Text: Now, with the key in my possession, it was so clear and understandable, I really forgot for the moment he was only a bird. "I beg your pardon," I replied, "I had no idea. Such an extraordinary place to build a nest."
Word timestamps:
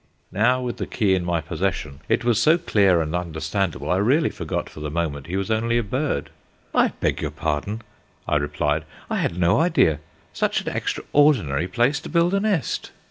Now, 0.31 0.61
with 0.63 0.77
the 0.77 0.87
key 0.87 1.13
in 1.13 1.23
my 1.23 1.41
possession, 1.41 1.99
it 2.09 2.25
was 2.25 2.41
so 2.41 2.57
clear 2.57 3.03
and 3.03 3.13
understandable, 3.15 3.91
I 3.91 3.97
really 3.97 4.31
forgot 4.31 4.67
for 4.67 4.79
the 4.79 4.89
moment 4.89 5.27
he 5.27 5.35
was 5.37 5.51
only 5.51 5.77
a 5.77 5.83
bird. 5.83 6.31
"I 6.73 6.87
beg 6.99 7.21
your 7.21 7.29
pardon," 7.29 7.83
I 8.27 8.37
replied, 8.37 8.83
"I 9.11 9.17
had 9.17 9.37
no 9.37 9.59
idea. 9.59 9.99
Such 10.33 10.59
an 10.59 10.69
extraordinary 10.75 11.67
place 11.67 11.99
to 11.99 12.09
build 12.09 12.33
a 12.33 12.39
nest." 12.39 12.89